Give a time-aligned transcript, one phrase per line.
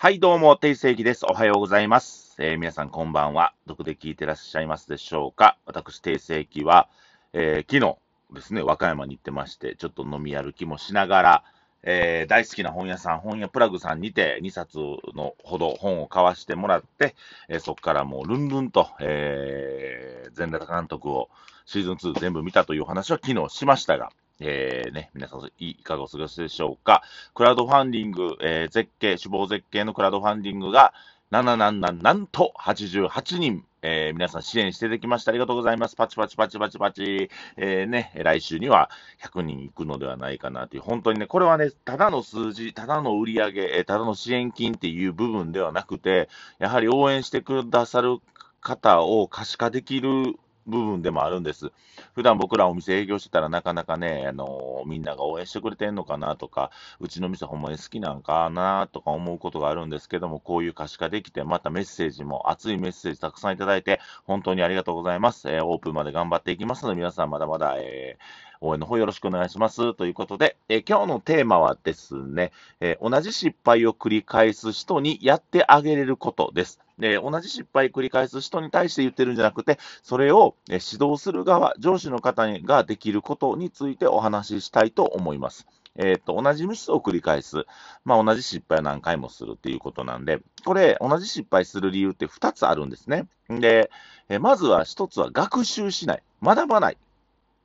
[0.00, 1.26] はい、どうも、定世紀です。
[1.26, 2.36] おはようございます。
[2.38, 3.52] えー皆さん、こんばんは。
[3.66, 5.58] どこで聞いてらっしゃいますでしょうか？
[5.66, 6.88] 私、定世紀は、
[7.32, 7.98] えー昨日
[8.32, 11.44] ですね、和歌山に行ってまして、ちょっと飲み歩きもしながら、
[11.82, 14.78] えー大好きな本屋さん、本屋プラグさんにて2冊
[15.16, 17.16] のほど本を買わしてもらって、
[17.48, 21.28] えそこからもうルンルンと、えー、全裸監督を
[21.66, 27.02] シーズン2全部見たという話は昨日しましたが、えーね、皆さんいかがお過ごしでしょうか？
[27.34, 30.92] クラウドファンディング、えー絶景、死亡絶景のクラウドファンディングが、
[31.30, 35.96] なななななんと88人、えー皆さん支援していただきましてありがとうございます。
[35.96, 37.30] パチパチパチパチパチ。
[37.56, 38.90] えーね、来週には
[39.22, 46.28] 100人行くのではないかなという、本当にね、これはね、ただの数字、ただの売り上げ、ただの支援金っていう部分ではなくて、
[46.60, 48.18] やはり応援してくださる
[48.60, 50.36] 方を可視化できる
[50.68, 51.72] 部分でもあるんです。
[52.14, 65.48] 普段僕らお店営業してたらなかなかね、あのみんなが応援してくれてんのかなとか、うちの店ほんまに好きなんかなとか思うことがあるんですけども、こういう可視化できて、またメッセージも、熱いメッセージたくさんいただいて、本当にありがとうございます。
[65.50, 69.94] えーオープンまで頑張っていきますので、皆さんまだまだ、えー応援の方よろしくお願いします。
[69.94, 76.80] ということで、え今日のテーマはですね、え同じ失敗を繰り返す人にやってあげれることです。
[76.98, 85.66] で、同じ失敗繰り返す人に対して言ってるんじゃなくて、それを指導する側、上司の方ができることについてお話ししたいと思います。
[85.96, 87.66] えっ、と、同じミスを繰り返す。
[88.04, 93.26] まあ、同じ失敗を何回もするっていうことなんで、これ、同じ失敗する理由って2つあるんですね。
[93.48, 93.90] で、
[94.28, 96.22] えまずは1つは学習しない。
[96.42, 96.98] 学ばない。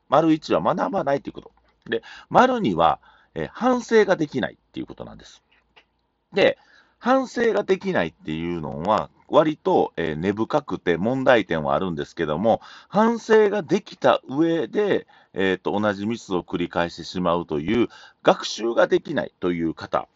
[0.09, 1.51] 丸1は学ばないということ。
[1.89, 2.99] で、丸2は、
[3.35, 5.43] えー反省ができないっていうことなんです。
[6.33, 6.57] で、
[6.99, 17.89] 反省ができないっていうのは、割と、えー根深くて問題点はあるんですけども、反省ができた上で、えーと、同じミスを繰り返してしまうという、
[18.21, 20.07] 学習ができないという方、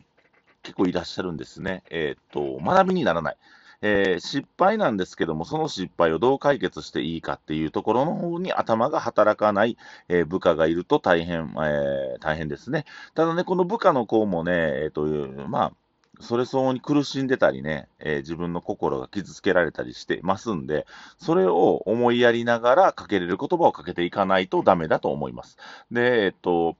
[0.64, 1.84] 結構いらっしゃるんですね。
[1.90, 3.38] えっ、と、学びにならない。
[3.82, 9.78] えー失敗なんですけども、その失敗をどう解決していいかっていうところの方に頭が働かない、
[10.10, 12.86] えー部下がいると大変、えー大変ですね。
[13.14, 14.54] ただね、この部下の子もね、
[14.84, 15.06] えっ、と、
[15.48, 15.74] まあ、
[16.20, 20.88] それ相応に苦しんでたりね、えー自分の心が傷つけられたりしてますんで、
[21.20, 25.58] それを思いやりながらかけれる言葉をかけていかないとダメだと思います。
[25.92, 26.76] で、えっと、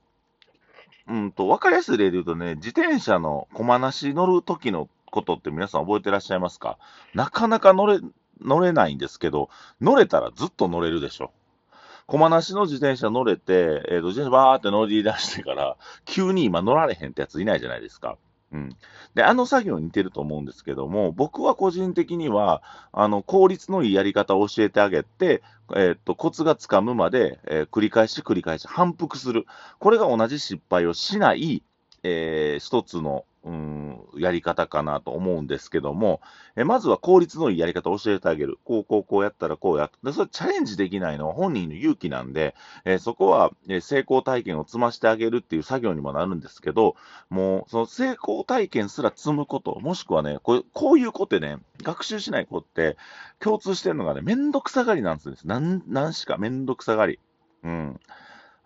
[1.08, 6.78] うんと、わかりやすい例で言うとね、自転車の駒なし乗る時のことって皆さん覚えてらっしゃいますか？
[7.14, 8.00] なかなか乗れ、
[8.40, 11.32] 乗れないんですけど、乗れたらずっと乗れるでしょ。
[12.06, 15.76] 駒なしの自転車乗れて、えっ、と、自転車バーって乗り出してから、
[16.06, 18.16] 急に今乗られへんってやついないじゃないですか。
[18.50, 18.70] うん。
[19.14, 25.42] で、あの作業に似てると思うんですけども、僕は個人的には、あの、効率のいいやり方を教えてあげて、
[25.76, 29.44] えっと、コツがつかむまで、えー繰り返し繰り返し反復する。
[29.78, 31.62] これが同じ失敗をしない、
[32.04, 36.20] えー一つの、うん、やり方かなと思うんですけども、
[36.56, 38.58] えまずは効率のいいやり方を教えてあげる。
[38.64, 40.12] こう、こう、こうやったらこうやって。
[40.12, 42.54] それチャレンジできないのは本人の勇気なんで、
[42.84, 46.96] えそこは、え成功体験を積ましてあげるっていう作業にもなるんですけど、
[47.30, 52.96] もう、その成功体験すら積むこと、もしくはね、こうこういう子ってね、学習しない子って、
[53.38, 55.36] 共通してるのがね、めんどくさがりなんですよ。
[55.44, 57.18] なん、なんしかめんどくさがり。
[57.62, 58.00] うん。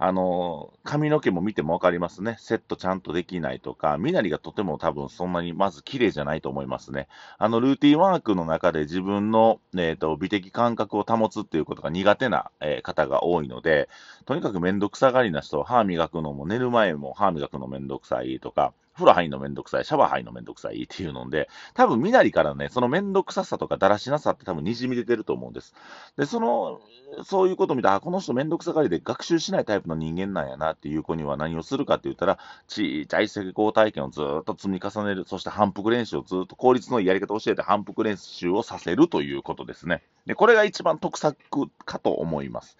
[0.04, 2.34] あの、髪の毛も見てもわかりますね。
[2.40, 7.06] セットちゃんとできないとか、身なりがとても多分そんなにまず綺麗じゃないと思いますね。
[7.38, 13.88] あの、ルーティンワークの中で自分の、えっ、と、美的感覚を保つっていうことが苦手な、えー方が多いので、
[14.24, 25.74] とにかくめんどくさがりな人は歯磨くのも寝る前も歯磨くのめんどくさいとか、風呂入るのめんどくさい、シャワー入るのめんどくさいっていうので、多分身なりからね、そのめんどくささとかだらしなさって多分滲み出てると思うんです。
[26.16, 26.80] で、その、
[27.24, 32.38] そういうことを見て、あ、この人めんどくさがりで学習しないタイプの人間なんやなっていう子には何をするかって言ったら、
[32.68, 40.02] ちっちゃい成功体験をずっと積み重ねる、そして反復練習をずっと効率のいいやり方を教えて反復練習をさせるということですね。
[40.26, 41.36] で、これが一番得策
[41.84, 42.76] かと思います。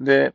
[0.00, 0.34] で、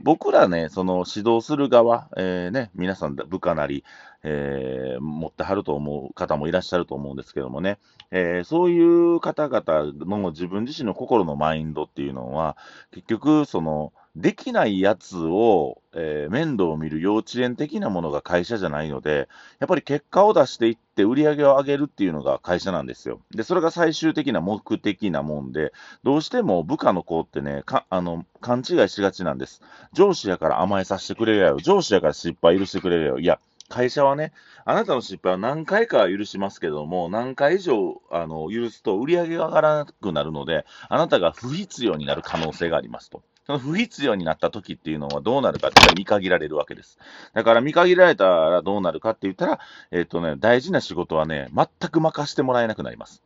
[0.00, 3.84] 僕らね、その指導する側、えーね、皆さん部下なり、
[4.24, 7.78] えー持ってはると思う方もいらっしゃると思うんですけどもね、
[8.10, 12.56] えーそういう方々の自分自身の心のマインドっていうのは、
[12.90, 19.28] 結局、その、できないやつを、えー面倒を見る幼稚園的なものが会社じゃないので、
[19.58, 23.20] やっぱり結果を出していって売り上げを上げるっていうのが会社なんですよ。
[23.30, 25.72] で、それが最終的な目的なもんで、
[26.02, 29.62] どうしても部下の子ってね、かあの勘違いしがちなんです。
[29.92, 31.58] 上司やから甘えさせてくれるやろ。
[31.58, 33.18] 上司やから失敗許してくれるやろ。
[33.18, 33.38] いや、
[33.68, 34.32] 会社はね、
[34.66, 43.22] あなたの失敗は何回か許しますけども、何回以上あの許すと売り上げが上がらなくなるので、あなたが不必要になる可能性がありますと。
[43.46, 46.98] その不必要になった時っていうのはどうなるかって言ったら見限られるわけです。
[47.34, 49.60] だから見限られたらどうなるかって言ったら、
[49.90, 53.22] えっ、ー、とね、大事な仕事はね、全く任せてもらえなくなります。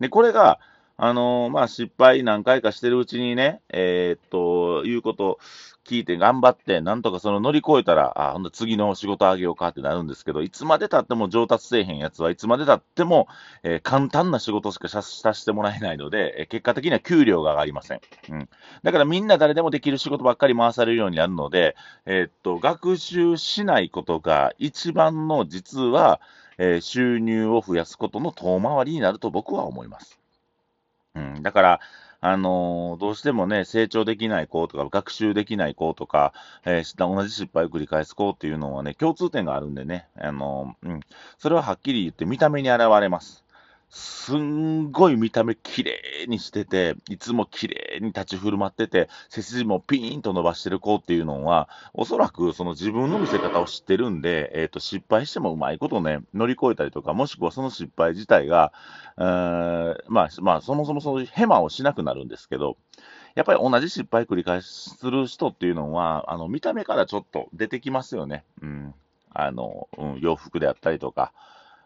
[0.00, 0.58] で、これが、
[1.00, 5.38] あの、まあ、失敗何回かしてるうちにね、えー、っと、いうこと
[5.84, 13.28] 聞いて頑張って、なんとかその乗り越えたら、あ、ほんと次の仕事あげようかってなるんですけど、いつまで経っても上達せえへんやつはいつまで経っても、
[13.62, 18.00] えー、簡単な仕事しかさせてもらえないので、え結果的には給料が上がりません。
[18.30, 18.48] うん。
[18.82, 26.20] だからみんな誰でもできる仕事ばっかり回されるようになるので、えっと、学習しないことが一番の実は、
[26.60, 30.17] え収入を増やすことの遠回りになると僕は思います。
[31.14, 31.80] うん、だから、
[32.20, 36.32] あのー、どうしてもね、成長できない子とか、学習できない子とか、
[36.64, 41.00] えー、同じ失敗を繰り返す子っていうのはね、共通点があるんでね、あのー、うん、
[41.38, 43.44] それははっきり言って見た目に現れます。
[43.90, 58.72] すんごい見た目綺麗にしてて、いつも綺麗に立ち振る舞ってて、背筋もピーンと伸ばしてる子っていうのは、おそらくその自分の見せ方を知ってるんで、えっ、ー、と、失敗してもうまいことね、乗り越えたりとか、もしくはその失敗自体が、
[59.16, 62.76] えー、まあ、まあ、そもそもそういうヘマをしなくなるんですけど、
[63.34, 68.44] やっぱり同じ失敗繰り返しする人っていうのは、あの、見た目からちょっと出てきますよね。
[68.60, 68.94] うん。
[69.32, 71.32] あの、うん、洋服であったりとか、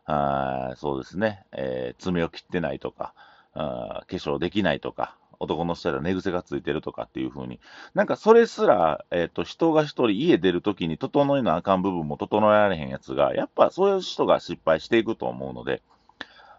[0.05, 3.15] あそうですね、えー、爪を切ってないとか、
[3.55, 7.61] あ化粧できないとか、男の人は寝癖がついてるとかっていう風に、
[7.95, 15.83] なんかそれすら、えっ、ー、と、人が一人家出るときに整えなあかん部分も整えられへんやつが、やっぱそういう人が失敗していくと思うので、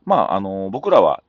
[0.06, 1.24] まあ、あのー、僕らは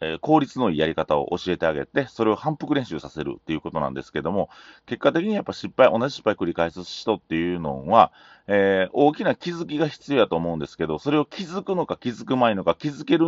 [0.00, 4.50] え、効率のいいやり方を教えてあげて、それを反復練習させるっていうことなんですけども、
[4.86, 8.12] 結果的にやっぱ失敗、同じ失敗繰り返す人っていうのは、
[8.46, 13.26] えー、大きな気づきが必要だと思うんですけど、それを気づくのか気づくまいのか、気づける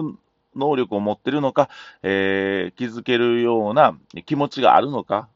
[0.55, 1.69] 能力を持ってるのか、
[2.03, 5.29] えー、気づけるような気持ちがあるのか、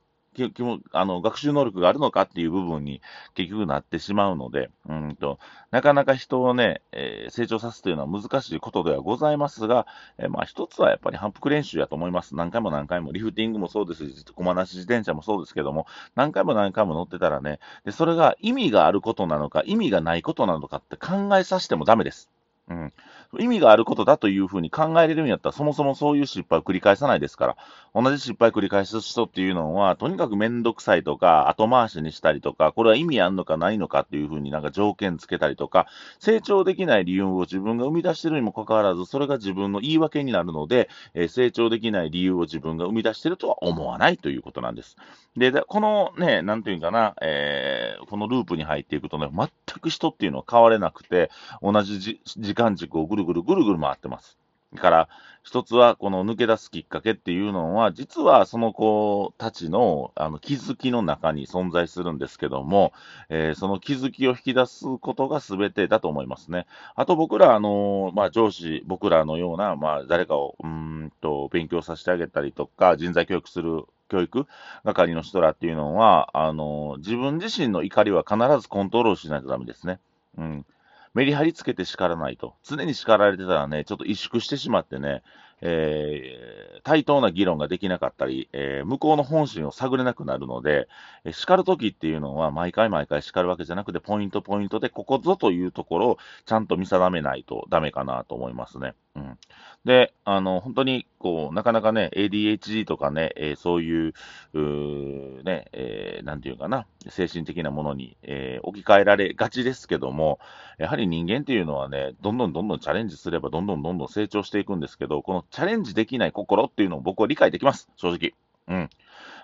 [0.48, 3.02] きもあの学習能力があるのかっていう部分に
[3.34, 5.38] 結局なってしまうので、うんと
[5.70, 9.86] なかなか人をね、えー、成長さすというのは難しいことではございますが、
[10.18, 12.34] えー、まあ一つはやっぱり反復練習やと思います。
[12.34, 22.30] 何回も何回も、リフティングもそうですし、駒なし自転車もそうですけども、何回も何回も乗ってたらね、でそれが意味があることなのか、意味がないことなのかって考えさせてもダメです。
[22.68, 22.92] うん。
[23.38, 27.56] 意味があることだというふうに考えれるんやったら、そもそもそういう失敗を繰り返さないですから、
[27.94, 35.86] 同じ失敗を繰り返す人っていうのは、とにかくめんどくさいとか、後回しにしたりとか、これは意味あんのかないのかっていうふうになんか条件つけたりとか、
[36.18, 44.96] 成長できない理由を自分が生み出してるにもかかわらず、それが自分の言い訳になるので、えー、成長できない理由を自分が生み出してるとは思わないということなんです。
[45.36, 49.48] で、このね、なんていうかな、えー、このループに入っていくとね、全
[49.78, 51.30] く人っていうのは変われなくて、
[51.62, 54.38] 同じ時間軸をぐるぐるぐるぐる回ってます。
[54.76, 55.08] から、
[55.42, 62.92] 一つは、この抜け出すきっかけっていうのは、実はその子たちのあの気づきの中に存在するんですけども、
[63.30, 66.66] えー、その気づきを引き出すことが全てだと思いますね。
[66.94, 74.46] あと僕ら、あのまあ、上司、僕らのような、まあ、誰かをうんと勉強させてあげたりとか、人材教育する教育
[74.84, 80.00] 係の人らっていうのは、あの自分自身の怒りは必ずコントロールしないとダメですね。
[80.36, 80.66] うん。
[81.14, 82.54] メリハリつけて叱らないと。
[82.62, 85.22] 常に叱られてたらね、ちょっと萎縮してしまってね、
[85.62, 90.88] えー、対等な議論ができなかったり、えー、向こうの本心を探れなくなるので、
[91.24, 98.94] えー、叱るときっていうのは、毎回毎回叱るわけじゃなくて、ポイントポイントで、ここぞというところをちゃんと見定めないとダメかなと思いますね。
[99.16, 99.38] うん。
[99.84, 104.12] で、あの、本当に、こう、なかなかね、ADHD とかね、えー、そういう、
[104.54, 110.38] うね、えー、なんていうかな、精神的なものに、えー、置き換えられがちですけども、
[110.78, 118.34] やはり人間っていうのはね、どんどんどんどんチャレンジすれば、どんどんどんどん成長していくんですけど、このチャレンジできない心っていうのを僕は理解できます、正直。
[118.68, 118.90] うん。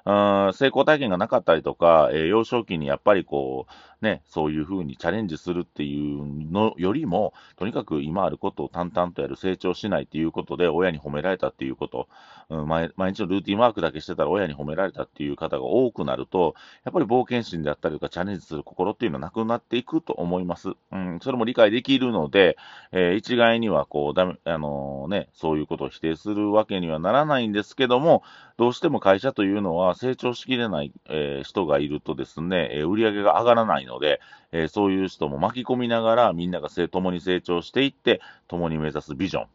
[0.07, 12.09] 成功体験がなかったりとか、えー、幼少期にやっぱりこう、ね、そういうふうにチャレンジするっていうのよりも、とにかく今あることを淡々とやる、成長しないっていうことで、親に褒められたっていうこと、
[12.51, 20.73] うん、毎日のルーティンワークだけしてたら親に褒められたっていう方が多くなると、やっぱり冒険心であったりとか、チャレンジする心っていうのはなくなっていくと思います。
[20.93, 22.57] うん、それも理解できるので、
[22.93, 28.23] えー、一概にはこう、だめ、あのー、ね、そういうことを否定するわけにはならないんですけども、
[28.57, 34.21] どうしても会社というのは成長しきれない、えー、人がいるとですね、えー、売り上げが上がらないので、
[34.53, 39.47] えー、そういう人も巻き込みながら、みんなが共に成長していって、共に目指すビジョン、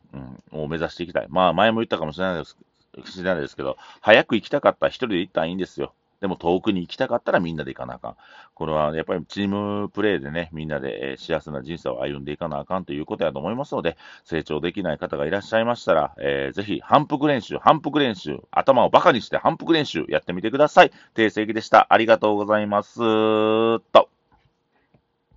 [0.53, 1.27] うん、を目指していきたい。
[1.29, 2.57] まあ、前も言ったかもしれないです
[3.05, 5.93] しないですけど、早く行きたかったら一人で行ったらいいんですよ。
[6.21, 8.15] でも遠くに行きたかったらみんなで行かなあかん。
[8.53, 20.91] これはやっぱりチームプレーでね、みんなで幸せな人生を歩んでいかなあかんということやと思いますので、成長できない方がいらっしゃいましたら、えー、ぜひ反復練習、反復練習、頭をバカにして反復練習やってみてください。
[21.15, 21.87] 定石でした。
[21.89, 22.99] ありがとうございます。
[22.99, 24.20] と。